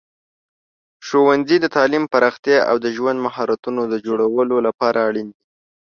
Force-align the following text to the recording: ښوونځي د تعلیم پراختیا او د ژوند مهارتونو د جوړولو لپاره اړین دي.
ښوونځي 1.05 1.57
د 1.61 1.65
تعلیم 1.75 2.03
پراختیا 2.13 2.59
او 2.69 2.75
د 2.83 2.85
ژوند 2.95 3.17
مهارتونو 3.25 3.81
د 3.87 3.93
جوړولو 4.05 4.55
لپاره 4.67 4.99
اړین 5.07 5.27
دي. 5.35 5.43